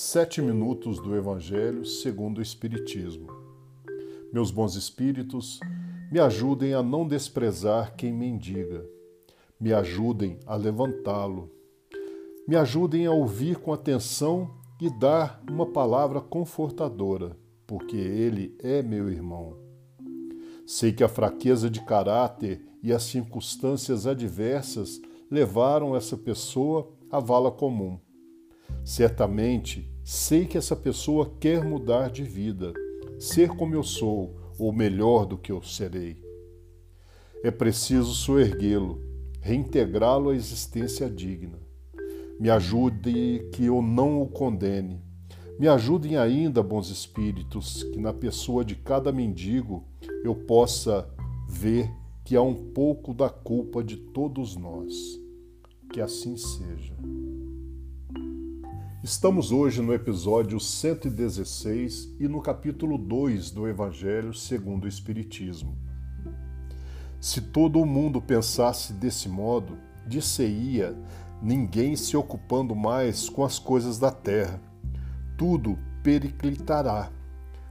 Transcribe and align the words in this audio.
Sete 0.00 0.40
minutos 0.40 1.00
do 1.00 1.16
Evangelho 1.16 1.84
segundo 1.84 2.38
o 2.38 2.40
Espiritismo. 2.40 3.26
Meus 4.32 4.52
bons 4.52 4.76
espíritos, 4.76 5.58
me 6.08 6.20
ajudem 6.20 6.72
a 6.72 6.84
não 6.84 7.04
desprezar 7.04 7.96
quem 7.96 8.12
mendiga. 8.12 8.88
Me 9.58 9.72
ajudem 9.72 10.38
a 10.46 10.54
levantá-lo. 10.54 11.50
Me 12.46 12.54
ajudem 12.54 13.06
a 13.06 13.10
ouvir 13.10 13.56
com 13.56 13.72
atenção 13.72 14.48
e 14.80 14.88
dar 14.88 15.42
uma 15.50 15.66
palavra 15.66 16.20
confortadora, 16.20 17.36
porque 17.66 17.96
ele 17.96 18.56
é 18.60 18.80
meu 18.84 19.10
irmão. 19.10 19.56
Sei 20.64 20.92
que 20.92 21.02
a 21.02 21.08
fraqueza 21.08 21.68
de 21.68 21.84
caráter 21.84 22.64
e 22.84 22.92
as 22.92 23.02
circunstâncias 23.02 24.06
adversas 24.06 25.02
levaram 25.28 25.96
essa 25.96 26.16
pessoa 26.16 26.88
à 27.10 27.18
vala 27.18 27.50
comum 27.50 27.98
Certamente 28.84 29.90
sei 30.02 30.46
que 30.46 30.56
essa 30.56 30.74
pessoa 30.74 31.34
quer 31.38 31.62
mudar 31.62 32.10
de 32.10 32.22
vida, 32.22 32.72
ser 33.18 33.50
como 33.50 33.74
eu 33.74 33.82
sou, 33.82 34.34
ou 34.58 34.72
melhor 34.72 35.26
do 35.26 35.36
que 35.36 35.52
eu 35.52 35.62
serei. 35.62 36.16
É 37.44 37.50
preciso 37.50 38.14
soerguê-lo, 38.14 39.00
reintegrá-lo 39.40 40.30
à 40.30 40.34
existência 40.34 41.08
digna. 41.08 41.58
Me 42.40 42.50
ajude 42.50 43.48
que 43.52 43.66
eu 43.66 43.82
não 43.82 44.22
o 44.22 44.26
condene. 44.26 45.02
Me 45.58 45.68
ajudem 45.68 46.16
ainda, 46.16 46.62
bons 46.62 46.88
espíritos, 46.88 47.82
que 47.82 47.98
na 47.98 48.12
pessoa 48.12 48.64
de 48.64 48.76
cada 48.76 49.12
mendigo 49.12 49.84
eu 50.24 50.34
possa 50.34 51.08
ver 51.48 51.90
que 52.24 52.36
há 52.36 52.42
um 52.42 52.54
pouco 52.72 53.12
da 53.12 53.28
culpa 53.28 53.82
de 53.82 53.96
todos 53.96 54.56
nós. 54.56 54.94
Que 55.92 56.00
assim 56.00 56.36
seja. 56.36 56.94
Estamos 59.08 59.52
hoje 59.52 59.80
no 59.80 59.94
episódio 59.94 60.60
116 60.60 62.16
e 62.20 62.28
no 62.28 62.42
capítulo 62.42 62.98
2 62.98 63.50
do 63.50 63.66
Evangelho 63.66 64.34
segundo 64.34 64.84
o 64.84 64.86
Espiritismo. 64.86 65.74
Se 67.18 67.40
todo 67.40 67.80
o 67.80 67.86
mundo 67.86 68.20
pensasse 68.20 68.92
desse 68.92 69.26
modo, 69.26 69.78
disse-ia 70.06 70.94
ninguém 71.40 71.96
se 71.96 72.18
ocupando 72.18 72.76
mais 72.76 73.30
com 73.30 73.46
as 73.46 73.58
coisas 73.58 73.98
da 73.98 74.10
terra. 74.10 74.60
Tudo 75.38 75.78
periclitará. 76.02 77.10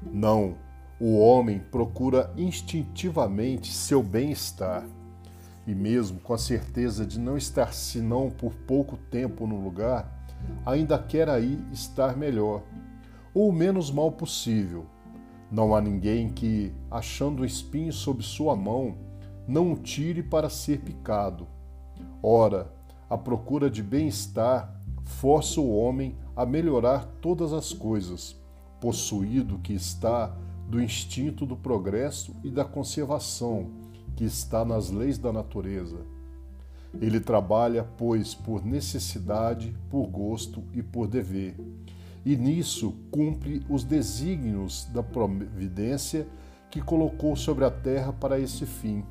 Não, 0.01 0.57
o 0.99 1.19
homem 1.19 1.59
procura 1.59 2.33
instintivamente 2.35 3.71
seu 3.71 4.01
bem-estar. 4.01 4.83
E 5.67 5.75
mesmo 5.75 6.19
com 6.21 6.33
a 6.33 6.37
certeza 6.37 7.05
de 7.05 7.19
não 7.19 7.37
estar 7.37 7.73
senão 7.73 8.31
por 8.31 8.53
pouco 8.53 8.95
tempo 8.95 9.45
no 9.45 9.61
lugar, 9.61 10.25
ainda 10.65 10.97
quer 10.97 11.29
aí 11.29 11.61
estar 11.71 12.15
melhor, 12.15 12.63
ou 13.33 13.49
o 13.49 13.53
menos 13.53 13.91
mal 13.91 14.11
possível. 14.11 14.85
Não 15.51 15.75
há 15.75 15.81
ninguém 15.81 16.29
que, 16.29 16.73
achando 16.89 17.41
o 17.41 17.45
espinho 17.45 17.91
sob 17.91 18.23
sua 18.23 18.55
mão, 18.55 18.95
não 19.47 19.73
o 19.73 19.77
tire 19.77 20.23
para 20.23 20.49
ser 20.49 20.79
picado. 20.79 21.47
Ora, 22.23 22.71
a 23.09 23.17
procura 23.17 23.69
de 23.69 23.83
bem-estar 23.83 24.73
força 25.03 25.61
o 25.61 25.73
homem 25.75 26.15
a 26.35 26.45
melhorar 26.45 27.05
todas 27.21 27.53
as 27.53 27.73
coisas, 27.73 28.35
possuído 28.79 29.57
que 29.59 29.73
está 29.73 30.35
do 30.67 30.81
instinto 30.81 31.45
do 31.45 31.55
progresso 31.55 32.35
e 32.43 32.51
da 32.51 32.65
conservação, 32.65 33.67
que 34.17 34.25
está 34.25 34.65
nas 34.65 34.89
leis 34.89 35.19
da 35.19 35.31
natureza. 35.31 35.99
Ele 36.99 37.19
trabalha, 37.19 37.87
pois, 37.97 38.33
por 38.33 38.65
necessidade, 38.65 39.75
por 39.91 40.07
gosto 40.07 40.63
e 40.73 40.81
por 40.81 41.07
dever. 41.07 41.55
E 42.25 42.35
nisso 42.35 42.95
cumpre 43.11 43.63
os 43.69 43.83
desígnios 43.83 44.85
da 44.91 45.03
providência 45.03 46.27
que 46.71 46.81
colocou 46.81 47.35
sobre 47.35 47.63
a 47.63 47.69
terra 47.69 48.11
para 48.11 48.39
esse 48.39 48.65
fim. 48.65 49.03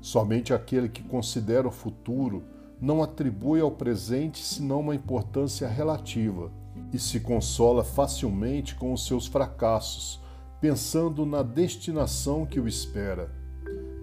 Somente 0.00 0.54
aquele 0.54 0.88
que 0.88 1.02
considera 1.02 1.66
o 1.66 1.72
futuro 1.72 2.44
não 2.80 3.02
atribui 3.02 3.60
ao 3.60 3.72
presente 3.72 4.38
senão 4.38 4.80
uma 4.80 4.94
importância 4.94 5.66
relativa 5.66 6.52
e 6.92 6.98
se 6.98 7.18
consola 7.18 7.82
facilmente 7.82 8.76
com 8.76 8.92
os 8.92 9.04
seus 9.04 9.26
fracassos, 9.26 10.20
pensando 10.60 11.26
na 11.26 11.42
destinação 11.42 12.46
que 12.46 12.60
o 12.60 12.68
espera. 12.68 13.36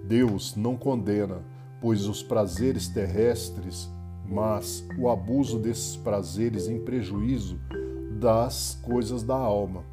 Deus 0.08 0.56
não 0.56 0.76
condena, 0.76 1.42
pois 1.82 2.08
os 2.08 2.22
prazeres 2.22 2.88
terrestres, 2.88 3.90
mas 4.28 4.86
o 5.00 5.10
abuso 5.10 5.58
desses 5.60 5.96
prazeres 5.96 6.68
em 6.68 6.80
prejuízo 6.84 7.60
das 8.20 8.80
coisas 8.82 9.24
da 9.24 9.36
alma. 9.36 9.84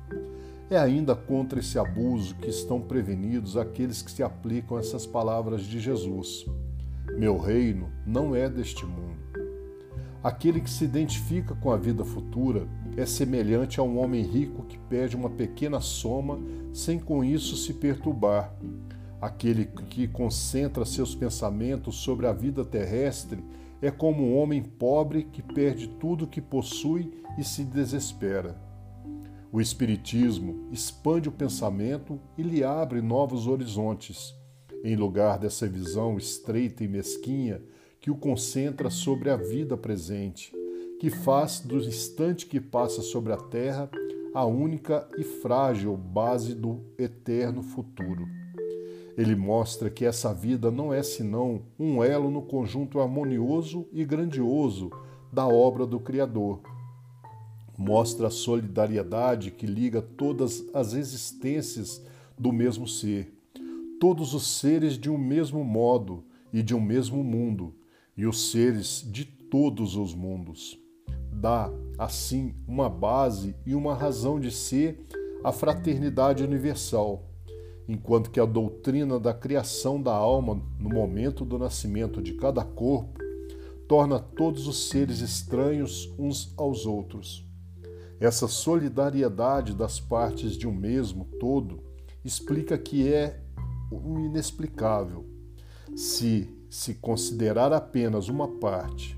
É 0.71 0.78
ainda 0.78 1.15
contra 1.15 1.61
esse 1.61 1.78
abuso 1.78 2.34
que 2.37 2.49
estão 2.49 2.81
prevenidos 2.81 3.56
aqueles 3.56 4.00
que 4.00 4.11
se 4.11 4.23
aplicam 4.23 4.78
essas 4.78 5.06
palavras 5.06 5.62
de 5.62 5.78
Jesus. 5.78 6.47
Meu 7.19 7.37
reino 7.37 7.91
não 8.06 8.34
é 8.34 8.49
deste 8.49 8.87
mundo. 8.87 9.21
Aquele 10.23 10.61
que 10.61 10.71
se 10.71 10.84
identifica 10.84 11.55
com 11.55 11.73
a 11.73 11.77
vida 11.77 12.05
futura 12.05 12.67
é 12.97 13.05
semelhante 13.05 13.81
a 13.81 13.83
um 13.83 13.99
homem 13.99 14.23
rico 14.23 14.62
que 14.65 14.79
pede 14.79 15.17
uma 15.17 15.29
pequena 15.29 15.81
soma 15.81 16.39
sem 16.73 16.99
com 16.99 17.25
isso 17.25 17.56
se 17.56 17.75
perturbar, 17.75 18.55
Aquele 19.22 19.66
que 19.66 20.09
concentra 20.09 20.84
seus 20.84 21.15
pensamentos 21.15 21.94
sobre 21.94 22.27
a 22.27 22.33
vida 22.33 22.65
terrestre 22.65 23.41
é 23.81 23.88
como 23.88 24.25
um 24.25 24.37
homem 24.37 24.60
pobre 24.60 25.22
que 25.22 25.41
perde 25.41 25.87
tudo 25.87 26.27
que 26.27 26.41
possui 26.41 27.12
e 27.38 27.44
se 27.44 27.62
desespera. 27.62 28.61
O 29.53 29.61
Espiritismo 29.61 30.66
expande 30.72 31.28
o 31.28 31.32
pensamento 31.32 32.19
e 32.37 32.43
lhe 32.43 32.65
abre 32.65 33.00
novos 33.00 33.47
horizontes, 33.47 34.34
em 34.82 34.97
lugar 34.97 35.38
dessa 35.38 35.69
visão 35.69 36.19
estreita 36.19 36.82
e 36.82 36.88
mesquinha 36.88 37.62
que 38.00 38.11
o 38.11 38.16
concentra 38.16 38.91
sobre 38.91 39.31
a 39.31 39.37
vida 39.37 39.77
presente, 39.77 40.53
que 40.99 41.11
faz 41.11 41.61
do 41.61 41.77
instante 41.78 42.44
que 42.44 42.61
passa 42.61 43.03
sobre 43.03 43.32
a 43.32 43.37
terra 43.37 43.88
a 44.34 44.44
única 44.44 45.06
e 45.16 45.22
frágil 45.22 45.97
base 45.97 46.56
do 46.56 46.81
eterno 46.99 47.62
futuro. 47.62 48.41
Ele 49.17 49.34
mostra 49.37 49.91
que 49.91 50.05
essa 50.05 50.33
vida 50.33 50.71
não 50.71 50.93
é 50.93 51.03
senão 51.03 51.62
um 51.78 52.03
elo 52.03 52.31
no 52.31 52.43
conjunto 52.43 52.99
harmonioso 52.99 53.87
e 53.93 54.05
grandioso 54.05 54.91
da 55.33 55.47
obra 55.47 55.87
do 55.87 56.00
Criador. 56.00 56.61
Mostra 57.77 58.28
a 58.28 58.31
solidariedade 58.31 59.50
que 59.50 59.67
liga 59.67 60.00
todas 60.00 60.65
as 60.73 60.95
existências 60.95 62.03
do 62.39 62.53
mesmo 62.53 62.89
ser, 62.89 63.34
todos 64.00 64.34
os 64.34 64.59
seres 64.59 64.99
de 64.99 65.11
um 65.11 65.19
mesmo 65.19 65.62
modo 65.65 66.25
e 66.53 66.62
de 66.62 66.75
um 66.75 66.81
mesmo 66.81 67.23
mundo, 67.23 67.75
e 68.17 68.27
os 68.27 68.50
seres 68.50 69.06
de 69.11 69.25
todos 69.25 69.97
os 69.97 70.15
mundos. 70.15 70.79
Dá, 71.33 71.71
assim, 71.99 72.55
uma 72.67 72.89
base 72.89 73.55
e 73.67 73.75
uma 73.75 73.94
razão 73.94 74.39
de 74.39 74.50
ser 74.50 75.05
à 75.43 75.50
fraternidade 75.50 76.44
universal 76.44 77.31
enquanto 77.88 78.31
que 78.31 78.41
a 78.41 78.44
doutrina 78.44 79.19
da 79.19 79.34
criação 79.34 80.00
da 80.00 80.12
alma 80.12 80.62
no 80.78 80.88
momento 80.88 81.44
do 81.44 81.59
nascimento 81.59 82.22
de 82.22 82.34
cada 82.34 82.65
corpo 82.65 83.20
torna 83.88 84.19
todos 84.19 84.66
os 84.66 84.88
seres 84.88 85.20
estranhos 85.20 86.12
uns 86.19 86.54
aos 86.56 86.87
outros. 86.87 87.47
Essa 88.19 88.47
solidariedade 88.47 89.75
das 89.75 89.98
partes 89.98 90.56
de 90.56 90.66
um 90.66 90.72
mesmo 90.72 91.25
todo 91.41 91.82
explica 92.25 92.78
que 92.78 93.12
é 93.12 93.41
o 93.91 94.19
inexplicável. 94.20 95.26
Se 95.97 96.49
se 96.70 96.94
considerar 96.94 97.70
apenas 97.70 98.31
uma 98.31 98.49
parte, 98.49 99.14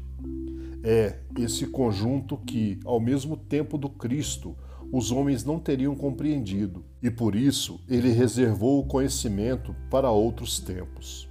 é 0.82 1.20
esse 1.38 1.68
conjunto 1.68 2.36
que, 2.36 2.80
ao 2.84 2.98
mesmo 2.98 3.36
tempo 3.36 3.78
do 3.78 3.88
Cristo, 3.88 4.56
os 4.92 5.10
homens 5.10 5.44
não 5.44 5.58
teriam 5.58 5.94
compreendido, 5.94 6.84
e 7.02 7.10
por 7.10 7.34
isso 7.34 7.80
ele 7.88 8.10
reservou 8.10 8.80
o 8.80 8.86
conhecimento 8.86 9.74
para 9.90 10.10
outros 10.10 10.58
tempos. 10.60 11.28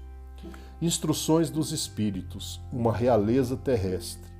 Instruções 0.81 1.49
dos 1.49 1.71
Espíritos, 1.71 2.59
uma 2.71 2.91
realeza 2.91 3.55
terrestre. 3.55 4.31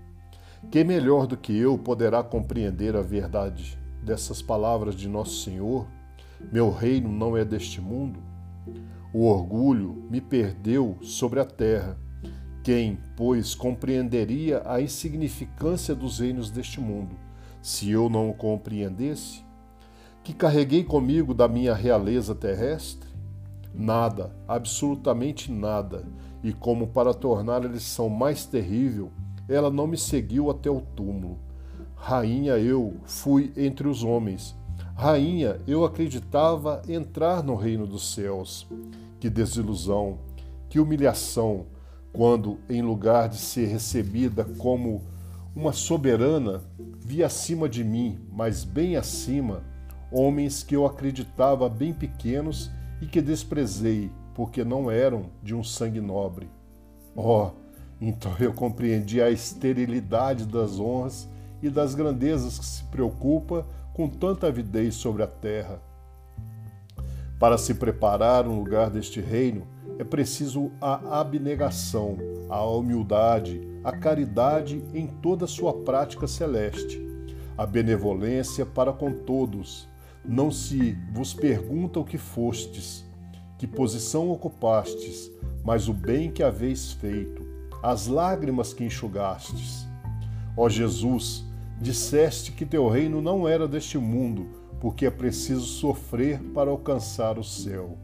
Quem 0.69 0.83
melhor 0.83 1.27
do 1.27 1.37
que 1.37 1.55
eu 1.55 1.77
poderá 1.77 2.23
compreender 2.23 2.95
a 2.95 3.01
verdade 3.01 3.77
dessas 4.03 4.41
palavras 4.41 4.95
de 4.95 5.07
Nosso 5.07 5.43
Senhor? 5.43 5.87
Meu 6.51 6.69
reino 6.69 7.09
não 7.09 7.37
é 7.37 7.45
deste 7.45 7.79
mundo? 7.79 8.19
O 9.13 9.25
orgulho 9.25 10.05
me 10.09 10.19
perdeu 10.19 10.97
sobre 11.01 11.39
a 11.39 11.45
terra. 11.45 11.97
Quem, 12.63 12.97
pois, 13.15 13.53
compreenderia 13.53 14.63
a 14.65 14.81
insignificância 14.81 15.93
dos 15.93 16.19
reinos 16.19 16.49
deste 16.49 16.79
mundo? 16.79 17.15
Se 17.63 17.89
eu 17.89 18.09
não 18.09 18.29
o 18.29 18.33
compreendesse? 18.33 19.41
Que 20.21 20.33
carreguei 20.33 20.83
comigo 20.83 21.33
da 21.33 21.47
minha 21.47 21.73
realeza 21.73 22.35
terrestre? 22.35 23.09
Nada, 23.73 24.35
absolutamente 24.45 25.49
nada, 25.49 26.05
e 26.43 26.51
como 26.51 26.87
para 26.87 27.13
tornar 27.13 27.65
a 27.65 27.69
lição 27.69 28.09
mais 28.09 28.45
terrível, 28.45 29.11
ela 29.47 29.71
não 29.71 29.87
me 29.87 29.97
seguiu 29.97 30.51
até 30.51 30.69
o 30.69 30.81
túmulo. 30.81 31.39
Rainha 31.95 32.57
eu 32.57 32.95
fui 33.05 33.53
entre 33.55 33.87
os 33.87 34.03
homens. 34.03 34.53
Rainha 34.93 35.61
eu 35.65 35.85
acreditava 35.85 36.81
entrar 36.87 37.41
no 37.41 37.55
reino 37.55 37.87
dos 37.87 38.13
céus. 38.13 38.67
Que 39.21 39.29
desilusão, 39.29 40.19
que 40.69 40.81
humilhação, 40.81 41.65
quando, 42.11 42.59
em 42.69 42.81
lugar 42.81 43.29
de 43.29 43.37
ser 43.37 43.67
recebida 43.67 44.43
como 44.57 45.01
uma 45.55 45.71
soberana, 45.71 46.61
vi 46.99 47.23
acima 47.23 47.69
de 47.69 47.83
mim, 47.83 48.19
mas 48.31 48.63
bem 48.63 48.95
acima, 48.95 49.63
homens 50.11 50.63
que 50.63 50.75
eu 50.75 50.85
acreditava 50.85 51.69
bem 51.69 51.93
pequenos 51.93 52.71
e 53.01 53.05
que 53.05 53.21
desprezei, 53.21 54.11
porque 54.33 54.63
não 54.63 54.89
eram 54.89 55.27
de 55.43 55.53
um 55.53 55.63
sangue 55.63 56.01
nobre. 56.01 56.49
Oh, 57.15 57.51
então 58.01 58.35
eu 58.39 58.53
compreendi 58.53 59.21
a 59.21 59.29
esterilidade 59.29 60.45
das 60.45 60.79
honras 60.79 61.27
e 61.61 61.69
das 61.69 61.93
grandezas 61.93 62.57
que 62.57 62.65
se 62.65 62.83
preocupa 62.85 63.65
com 63.93 64.09
tanta 64.09 64.47
avidez 64.47 64.95
sobre 64.95 65.21
a 65.21 65.27
terra. 65.27 65.79
Para 67.39 67.57
se 67.57 67.75
preparar 67.75 68.47
um 68.47 68.57
lugar 68.57 68.89
deste 68.89 69.21
reino, 69.21 69.67
é 69.99 70.03
preciso 70.03 70.71
a 70.81 71.19
abnegação, 71.19 72.17
a 72.49 72.63
humildade, 72.63 73.61
a 73.83 73.91
caridade 73.91 74.83
em 74.93 75.07
toda 75.07 75.45
sua 75.45 75.73
prática 75.73 76.27
celeste, 76.27 77.01
a 77.57 77.65
benevolência 77.65 78.65
para 78.65 78.91
com 78.91 79.11
todos. 79.11 79.87
Não 80.25 80.51
se 80.51 80.97
vos 81.13 81.33
pergunta 81.33 81.99
o 81.99 82.05
que 82.05 82.17
fostes, 82.17 83.05
que 83.57 83.67
posição 83.67 84.29
ocupastes, 84.31 85.29
mas 85.63 85.87
o 85.87 85.93
bem 85.93 86.31
que 86.31 86.41
haveis 86.41 86.93
feito, 86.93 87.45
as 87.81 88.07
lágrimas 88.07 88.73
que 88.73 88.83
enxugastes. 88.83 89.87
Ó 90.57 90.69
Jesus, 90.69 91.45
disseste 91.79 92.51
que 92.51 92.65
teu 92.65 92.87
reino 92.87 93.21
não 93.21 93.47
era 93.47 93.67
deste 93.67 93.97
mundo, 93.97 94.47
porque 94.79 95.05
é 95.05 95.11
preciso 95.11 95.65
sofrer 95.65 96.39
para 96.53 96.71
alcançar 96.71 97.37
o 97.37 97.43
céu 97.43 97.97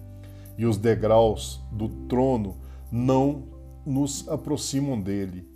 e 0.59 0.65
os 0.65 0.77
degraus 0.77 1.61
do 1.71 1.87
trono 1.87 2.57
não 2.91 3.45
nos 3.85 4.27
aproximam 4.27 4.99
dele. 4.99 5.47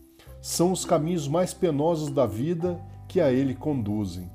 São 0.42 0.72
os 0.72 0.86
caminhos 0.86 1.28
mais 1.28 1.54
penosos 1.54 2.10
da 2.10 2.26
vida 2.26 2.82
que 3.10 3.20
a 3.20 3.30
ele 3.30 3.54
conduzem. 3.54 4.32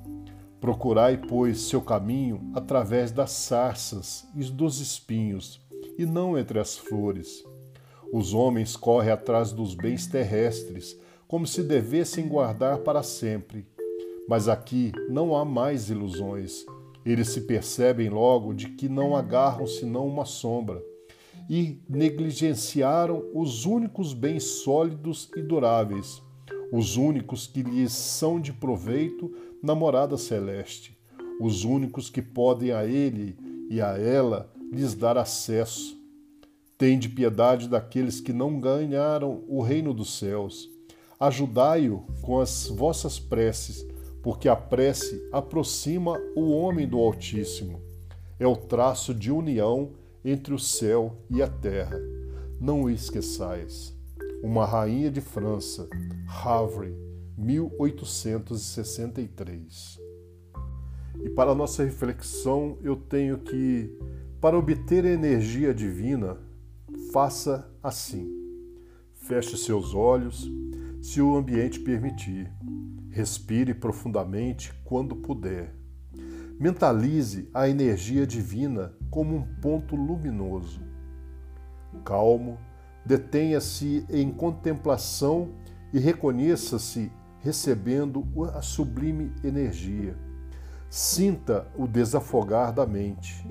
Procurai, 0.61 1.17
pois, 1.17 1.62
seu 1.62 1.81
caminho 1.81 2.50
através 2.53 3.11
das 3.11 3.31
sarças 3.31 4.29
e 4.37 4.44
dos 4.44 4.79
espinhos, 4.79 5.59
e 5.97 6.05
não 6.05 6.37
entre 6.37 6.59
as 6.59 6.76
flores. 6.76 7.43
Os 8.12 8.35
homens 8.35 8.76
correm 8.76 9.11
atrás 9.11 9.53
dos 9.53 9.75
bens 9.75 10.06
terrestres, 10.06 11.00
como 11.26 11.47
se 11.47 11.62
devessem 11.62 12.29
guardar 12.29 12.79
para 12.81 13.03
sempre. 13.03 13.67
Mas 14.29 14.49
aqui 14.49 14.93
não 15.09 15.35
há 15.35 15.47
mais 15.47 15.88
ilusões, 15.88 16.67
eles 17.11 17.29
se 17.29 17.43
percebem 17.43 18.11
logo 18.11 18.53
de 18.53 18.69
que 18.71 18.89
não 18.89 19.17
agarram 19.17 19.67
senão 19.67 20.07
uma 20.07 20.25
sombra 20.25 20.83
e 21.49 21.81
negligenciaram 21.89 23.25
os 23.33 23.65
únicos 23.65 24.13
bens 24.13 24.45
sólidos 24.45 25.31
e 25.35 25.41
duráveis, 25.41 26.23
os 26.71 26.97
únicos 26.97 27.47
que 27.47 27.63
lhes 27.63 27.93
são 27.93 28.39
de 28.39 28.53
proveito 28.53 29.35
na 29.63 29.75
morada 29.75 30.19
celeste, 30.19 30.99
os 31.41 31.65
únicos 31.65 32.11
que 32.11 32.21
podem 32.21 32.73
a 32.73 32.85
ele 32.85 33.39
e 33.71 33.81
a 33.81 33.97
ela 33.97 34.53
lhes 34.71 34.95
dar 34.95 35.17
acesso. 35.17 35.97
Tende 36.77 37.09
piedade 37.09 37.69
daqueles 37.69 38.21
que 38.21 38.33
não 38.33 38.61
ganharam 38.61 39.43
o 39.49 39.63
reino 39.63 39.95
dos 39.95 40.19
céus. 40.19 40.69
Ajudai-o 41.19 42.05
com 42.21 42.39
as 42.39 42.69
vossas 42.69 43.19
preces 43.19 43.85
porque 44.29 44.47
a 44.47 44.55
prece 44.55 45.27
aproxima 45.33 46.21
o 46.37 46.51
homem 46.51 46.87
do 46.87 46.99
Altíssimo. 46.99 47.81
É 48.39 48.47
o 48.47 48.55
traço 48.55 49.15
de 49.15 49.33
união 49.33 49.93
entre 50.23 50.53
o 50.53 50.59
céu 50.59 51.17
e 51.31 51.41
a 51.41 51.49
terra. 51.49 51.99
Não 52.61 52.83
o 52.83 52.91
esqueçais. 52.91 53.97
Uma 54.43 54.67
rainha 54.67 55.11
de 55.11 55.23
França, 55.23 55.89
Havre, 56.45 56.95
1863. 57.39 59.99
E 61.25 61.31
para 61.31 61.55
nossa 61.55 61.83
reflexão, 61.83 62.77
eu 62.83 62.97
tenho 62.97 63.39
que, 63.39 63.91
para 64.43 64.59
obter 64.59 65.07
a 65.07 65.11
energia 65.11 65.73
divina, 65.73 66.37
faça 67.15 67.67
assim. 67.83 68.31
Feche 69.15 69.57
seus 69.57 69.95
olhos, 69.95 70.47
se 71.01 71.23
o 71.23 71.35
ambiente 71.35 71.81
permitir. 71.81 72.53
Respire 73.11 73.75
profundamente 73.75 74.73
quando 74.85 75.17
puder. 75.17 75.75
Mentalize 76.59 77.49
a 77.55 77.69
energia 77.69 78.27
divina 78.27 78.93
como 79.11 79.37
um 79.37 79.43
ponto 79.61 79.95
luminoso. 79.95 80.81
Calmo, 82.05 82.59
detenha-se 83.05 84.05
em 84.11 84.31
contemplação 84.31 85.55
e 85.93 85.99
reconheça-se 85.99 87.11
recebendo 87.41 88.27
a 88.55 88.61
sublime 88.61 89.33
energia. 89.43 90.17
Sinta 90.91 91.67
o 91.77 91.87
desafogar 91.87 92.73
da 92.73 92.87
mente. 92.87 93.47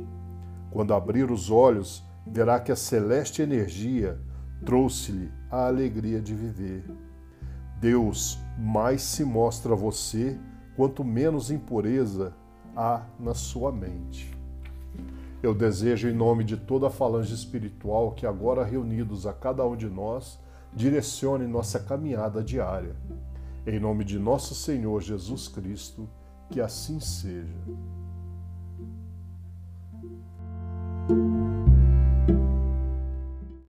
Quando 0.69 0.93
abrir 0.93 1.31
os 1.31 1.49
olhos, 1.49 2.03
verá 2.25 2.59
que 2.59 2.71
a 2.71 2.75
celeste 2.75 3.41
energia 3.41 4.19
trouxe-lhe 4.65 5.31
a 5.49 5.67
alegria 5.67 6.21
de 6.21 6.35
viver. 6.35 6.83
Deus 7.79 8.39
mais 8.57 9.01
se 9.01 9.23
mostra 9.23 9.73
a 9.73 9.75
você 9.75 10.39
quanto 10.75 11.03
menos 11.03 11.51
impureza 11.51 12.33
há 12.75 13.05
na 13.19 13.33
sua 13.33 13.71
mente. 13.71 14.35
Eu 15.41 15.53
desejo, 15.53 16.09
em 16.09 16.13
nome 16.13 16.43
de 16.43 16.57
toda 16.57 16.87
a 16.87 16.89
falange 16.89 17.33
espiritual 17.33 18.11
que 18.11 18.25
agora 18.25 18.63
reunidos 18.63 19.27
a 19.27 19.33
cada 19.33 19.65
um 19.65 19.75
de 19.75 19.87
nós, 19.87 20.39
direcione 20.73 21.45
nossa 21.45 21.79
caminhada 21.79 22.43
diária. 22.43 22.95
Em 23.65 23.79
nome 23.79 24.03
de 24.03 24.17
nosso 24.17 24.55
Senhor 24.55 25.01
Jesus 25.01 25.47
Cristo, 25.47 26.09
que 26.49 26.59
assim 26.59 26.99
seja. 26.99 27.53